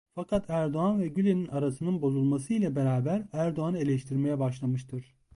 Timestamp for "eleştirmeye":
3.77-4.39